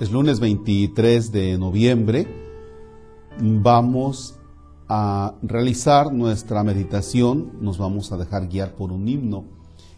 [0.00, 2.26] Es lunes 23 de noviembre.
[3.38, 4.34] Vamos
[4.88, 7.52] a realizar nuestra meditación.
[7.60, 9.44] Nos vamos a dejar guiar por un himno.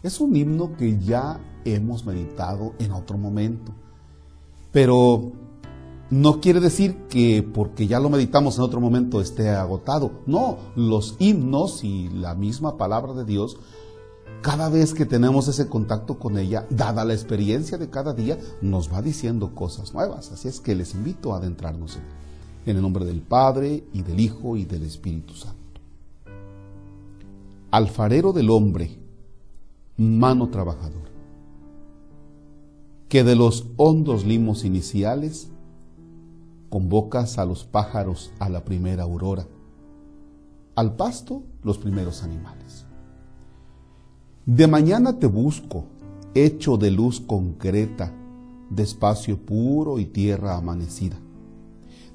[0.03, 3.71] Es un himno que ya hemos meditado en otro momento.
[4.73, 5.31] Pero
[6.09, 10.11] no quiere decir que porque ya lo meditamos en otro momento esté agotado.
[10.25, 13.55] No, los himnos y la misma palabra de Dios
[14.41, 18.91] cada vez que tenemos ese contacto con ella, dada la experiencia de cada día, nos
[18.91, 20.31] va diciendo cosas nuevas.
[20.31, 22.03] Así es que les invito a adentrarnos en,
[22.65, 25.57] en el nombre del Padre y del Hijo y del Espíritu Santo.
[27.71, 28.99] Alfarero del hombre,
[29.97, 31.09] mano trabajadora,
[33.09, 35.49] que de los hondos limos iniciales
[36.69, 39.47] convocas a los pájaros a la primera aurora,
[40.75, 42.85] al pasto los primeros animales
[44.45, 45.85] de mañana te busco,
[46.33, 48.13] hecho de luz concreta,
[48.69, 51.15] de espacio puro y tierra amanecida.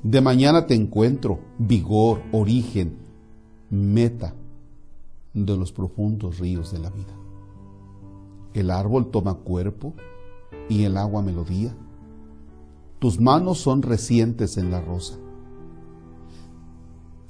[0.03, 2.99] De mañana te encuentro, vigor, origen,
[3.71, 4.35] meta
[5.33, 7.15] de los profundos ríos de la vida.
[8.53, 9.95] El árbol toma cuerpo
[10.69, 11.75] y el agua melodía.
[12.99, 15.17] Tus manos son recientes en la rosa.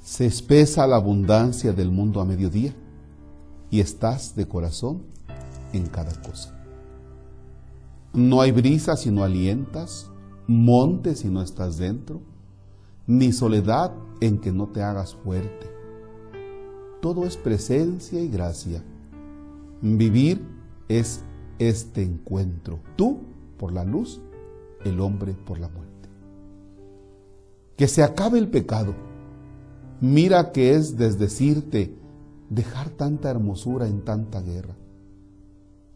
[0.01, 2.73] Se espesa la abundancia del mundo a mediodía
[3.71, 5.03] y estás de corazón
[5.73, 6.55] en cada cosa.
[8.13, 10.09] No hay brisa si no alientas,
[10.47, 12.21] monte si no estás dentro,
[13.05, 15.67] ni soledad en que no te hagas fuerte.
[17.01, 18.83] Todo es presencia y gracia.
[19.81, 20.43] Vivir
[20.87, 21.23] es
[21.59, 23.19] este encuentro, tú
[23.57, 24.21] por la luz,
[24.83, 26.09] el hombre por la muerte.
[27.77, 28.95] Que se acabe el pecado.
[30.01, 31.95] Mira que es desdecirte
[32.49, 34.75] dejar tanta hermosura en tanta guerra.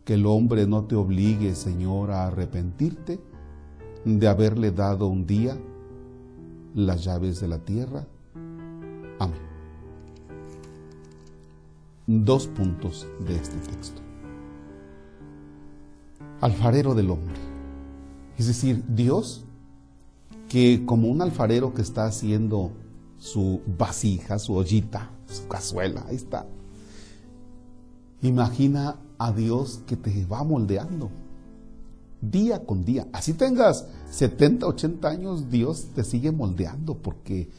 [0.06, 3.20] Que el hombre no te obligue, Señor, a arrepentirte
[4.06, 5.58] de haberle dado un día
[6.76, 8.06] las llaves de la tierra.
[9.20, 9.39] Amén.
[12.05, 14.02] Dos puntos de este texto.
[16.42, 17.36] Alfarero del hombre.
[18.38, 19.45] Es decir, Dios,
[20.50, 22.72] que como un alfarero que está haciendo
[23.17, 26.45] su vasija, su ollita, su cazuela, ahí está.
[28.22, 31.10] Imagina a Dios que te va moldeando
[32.32, 33.08] día con día.
[33.11, 37.50] Así tengas 70, 80 años, Dios te sigue moldeando porque,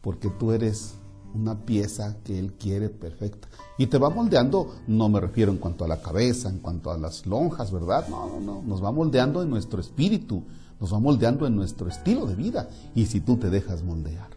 [0.00, 0.94] porque tú eres
[1.34, 3.48] una pieza que Él quiere perfecta.
[3.78, 6.98] Y te va moldeando, no me refiero en cuanto a la cabeza, en cuanto a
[6.98, 8.06] las lonjas, ¿verdad?
[8.08, 8.62] No, no, no.
[8.62, 10.42] Nos va moldeando en nuestro espíritu,
[10.80, 12.68] nos va moldeando en nuestro estilo de vida.
[12.94, 14.33] Y si tú te dejas moldear.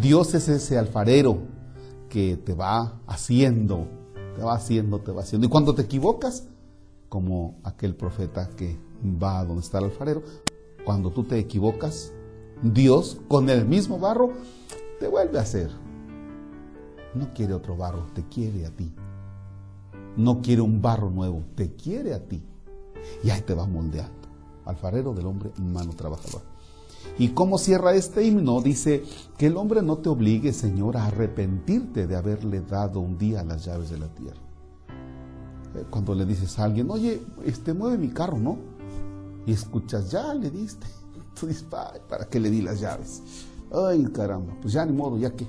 [0.00, 1.38] Dios es ese alfarero
[2.10, 3.86] que te va haciendo,
[4.36, 5.46] te va haciendo, te va haciendo.
[5.46, 6.44] Y cuando te equivocas,
[7.08, 10.22] como aquel profeta que va a donde está el alfarero,
[10.84, 12.12] cuando tú te equivocas,
[12.62, 14.32] Dios con el mismo barro
[15.00, 15.70] te vuelve a hacer.
[17.14, 18.92] No quiere otro barro, te quiere a ti.
[20.18, 22.42] No quiere un barro nuevo, te quiere a ti.
[23.24, 24.28] Y ahí te va moldeando.
[24.66, 26.55] Alfarero del hombre, mano trabajadora.
[27.18, 28.60] ¿Y cómo cierra este himno?
[28.60, 29.04] Dice,
[29.36, 33.64] que el hombre no te obligue, Señor, a arrepentirte de haberle dado un día las
[33.64, 34.40] llaves de la tierra.
[35.74, 38.58] Eh, cuando le dices a alguien, oye, este mueve mi carro, ¿no?
[39.46, 40.86] Y escuchas, ya le diste.
[41.40, 43.22] Tú dices, ¿para qué le di las llaves?
[43.72, 45.46] Ay, caramba, pues ya ni modo, ya qué.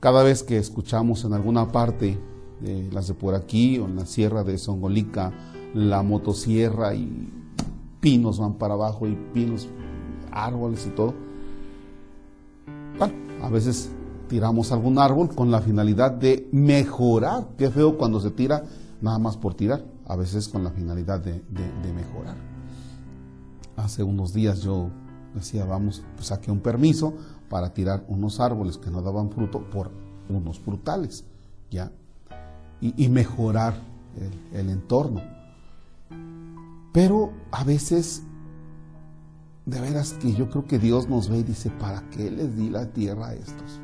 [0.00, 2.18] Cada vez que escuchamos en alguna parte,
[2.90, 5.32] las de por aquí o en la sierra de Songolica,
[5.74, 7.32] la motosierra y
[8.00, 9.68] pinos van para abajo y pinos,
[10.30, 11.14] árboles y todo.
[12.98, 13.90] Bueno, a veces
[14.28, 17.48] tiramos algún árbol con la finalidad de mejorar.
[17.58, 18.64] Qué feo cuando se tira
[19.00, 21.42] nada más por tirar, a veces con la finalidad de,
[21.94, 22.36] mejorar.
[23.76, 24.90] Hace unos días yo
[25.34, 27.14] decía, vamos, pues saqué un permiso
[27.48, 29.90] para tirar unos árboles que no daban fruto por
[30.28, 31.24] unos frutales,
[31.70, 31.90] ¿ya?
[32.80, 33.74] Y, mejorar
[34.52, 35.22] el entorno.
[36.92, 38.22] Pero a veces,
[39.66, 42.68] de veras que yo creo que Dios nos ve y dice, ¿para qué les di
[42.68, 43.80] la tierra a estos?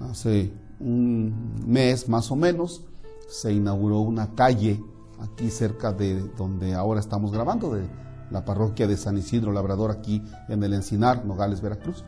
[0.00, 2.84] Hace un mes más o menos
[3.28, 4.82] se inauguró una calle
[5.20, 7.86] aquí cerca de donde ahora estamos grabando, de
[8.30, 12.04] la parroquia de San Isidro Labrador, aquí en el Encinar, Nogales, Veracruz.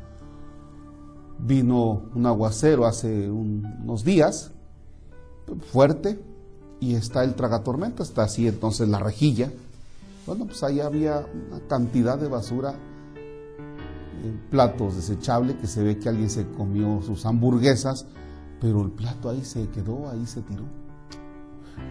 [1.38, 4.52] Vino un aguacero hace unos días,
[5.70, 6.18] fuerte,
[6.80, 9.50] y está el tragatormenta, está así entonces la rejilla,
[10.26, 12.74] bueno, pues ahí había una cantidad de basura,
[14.24, 18.06] en platos desechables, que se ve que alguien se comió sus hamburguesas,
[18.60, 20.64] pero el plato ahí se quedó, ahí se tiró.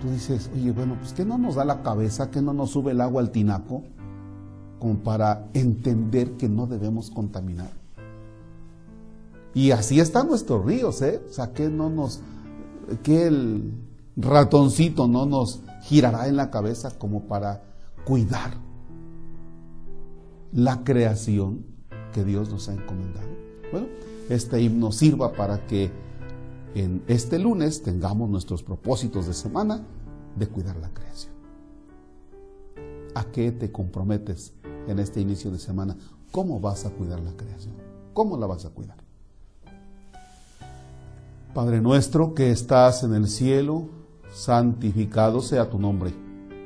[0.01, 2.91] tú dices, oye, bueno, pues que no nos da la cabeza, que no nos sube
[2.91, 3.83] el agua al tinaco,
[4.79, 7.71] como para entender que no debemos contaminar.
[9.53, 11.21] Y así están nuestros ríos, ¿eh?
[11.29, 12.19] O sea, que no nos,
[13.03, 13.71] que el
[14.17, 17.63] ratoncito no nos girará en la cabeza como para
[18.06, 18.54] cuidar
[20.54, 21.66] la creación
[22.13, 23.28] que Dios nos ha encomendado.
[23.72, 23.88] Bueno,
[24.30, 25.92] este himno sirva para que
[26.75, 29.81] en este lunes tengamos nuestros propósitos de semana
[30.38, 31.34] de cuidar la creación.
[33.16, 34.54] ¿A qué te comprometes
[34.88, 35.96] en este inicio de semana?
[36.31, 37.74] ¿Cómo vas a cuidar la creación?
[38.13, 38.98] ¿Cómo la vas a cuidar?
[41.54, 43.88] Padre nuestro que estás en el cielo,
[44.34, 46.25] santificado sea tu nombre.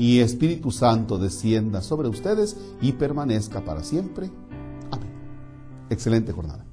[0.00, 4.30] y Espíritu Santo descienda sobre ustedes y permanezca para siempre.
[4.90, 5.10] Amén.
[5.90, 6.64] Excelente jornada.